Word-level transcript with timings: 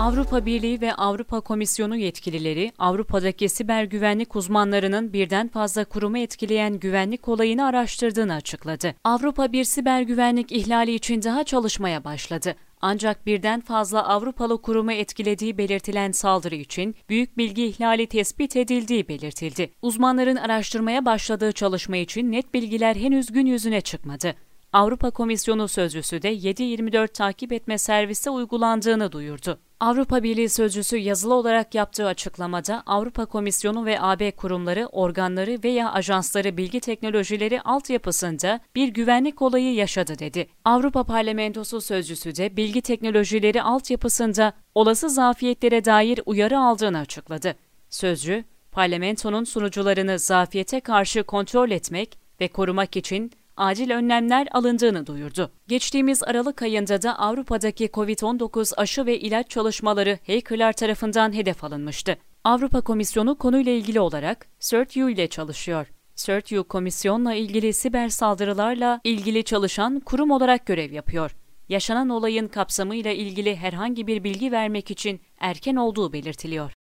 Avrupa 0.00 0.46
Birliği 0.46 0.80
ve 0.80 0.94
Avrupa 0.94 1.40
Komisyonu 1.40 1.96
yetkilileri 1.96 2.72
Avrupa'daki 2.78 3.48
siber 3.48 3.84
güvenlik 3.84 4.36
uzmanlarının 4.36 5.12
birden 5.12 5.48
fazla 5.48 5.84
kurumu 5.84 6.18
etkileyen 6.18 6.78
güvenlik 6.78 7.28
olayını 7.28 7.64
araştırdığını 7.66 8.34
açıkladı. 8.34 8.94
Avrupa 9.04 9.52
bir 9.52 9.64
siber 9.64 10.02
güvenlik 10.02 10.52
ihlali 10.52 10.94
için 10.94 11.22
daha 11.22 11.44
çalışmaya 11.44 12.04
başladı. 12.04 12.54
Ancak 12.80 13.26
birden 13.26 13.60
fazla 13.60 14.08
Avrupalı 14.08 14.62
kurumu 14.62 14.92
etkilediği 14.92 15.58
belirtilen 15.58 16.12
saldırı 16.12 16.54
için 16.54 16.94
büyük 17.08 17.38
bilgi 17.38 17.66
ihlali 17.66 18.06
tespit 18.06 18.56
edildiği 18.56 19.08
belirtildi. 19.08 19.70
Uzmanların 19.82 20.36
araştırmaya 20.36 21.04
başladığı 21.04 21.52
çalışma 21.52 21.96
için 21.96 22.32
net 22.32 22.54
bilgiler 22.54 22.96
henüz 22.96 23.32
gün 23.32 23.46
yüzüne 23.46 23.80
çıkmadı. 23.80 24.34
Avrupa 24.72 25.10
Komisyonu 25.10 25.68
sözcüsü 25.68 26.22
de 26.22 26.34
7-24 26.34 27.08
takip 27.08 27.52
etme 27.52 27.78
servisi 27.78 28.30
uygulandığını 28.30 29.12
duyurdu. 29.12 29.58
Avrupa 29.80 30.22
Birliği 30.22 30.48
sözcüsü 30.48 30.96
yazılı 30.96 31.34
olarak 31.34 31.74
yaptığı 31.74 32.06
açıklamada 32.06 32.82
Avrupa 32.86 33.26
Komisyonu 33.26 33.86
ve 33.86 34.00
AB 34.00 34.30
kurumları, 34.30 34.86
organları 34.86 35.58
veya 35.64 35.92
ajansları 35.92 36.56
bilgi 36.56 36.80
teknolojileri 36.80 37.60
altyapısında 37.60 38.60
bir 38.74 38.88
güvenlik 38.88 39.42
olayı 39.42 39.74
yaşadı 39.74 40.18
dedi. 40.18 40.48
Avrupa 40.64 41.04
Parlamentosu 41.04 41.80
sözcüsü 41.80 42.36
de 42.36 42.56
bilgi 42.56 42.82
teknolojileri 42.82 43.62
altyapısında 43.62 44.52
olası 44.74 45.10
zafiyetlere 45.10 45.84
dair 45.84 46.20
uyarı 46.26 46.58
aldığını 46.58 46.98
açıkladı. 46.98 47.54
Sözcü, 47.88 48.44
parlamentonun 48.72 49.44
sunucularını 49.44 50.18
zafiyete 50.18 50.80
karşı 50.80 51.22
kontrol 51.22 51.70
etmek 51.70 52.18
ve 52.40 52.48
korumak 52.48 52.96
için 52.96 53.32
acil 53.60 53.90
önlemler 53.90 54.48
alındığını 54.50 55.06
duyurdu. 55.06 55.52
Geçtiğimiz 55.68 56.22
Aralık 56.22 56.62
ayında 56.62 57.02
da 57.02 57.18
Avrupa'daki 57.18 57.86
COVID-19 57.86 58.74
aşı 58.76 59.06
ve 59.06 59.18
ilaç 59.18 59.50
çalışmaları 59.50 60.18
hackerlar 60.26 60.72
tarafından 60.72 61.34
hedef 61.34 61.64
alınmıştı. 61.64 62.16
Avrupa 62.44 62.80
Komisyonu 62.80 63.38
konuyla 63.38 63.72
ilgili 63.72 64.00
olarak 64.00 64.46
CERT-U 64.60 65.10
ile 65.10 65.26
çalışıyor. 65.28 65.86
CERT-U 66.16 66.64
komisyonla 66.64 67.34
ilgili 67.34 67.72
siber 67.72 68.08
saldırılarla 68.08 69.00
ilgili 69.04 69.44
çalışan 69.44 70.00
kurum 70.00 70.30
olarak 70.30 70.66
görev 70.66 70.92
yapıyor. 70.92 71.36
Yaşanan 71.68 72.08
olayın 72.08 72.48
kapsamıyla 72.48 73.12
ilgili 73.12 73.56
herhangi 73.56 74.06
bir 74.06 74.24
bilgi 74.24 74.52
vermek 74.52 74.90
için 74.90 75.20
erken 75.40 75.76
olduğu 75.76 76.12
belirtiliyor. 76.12 76.79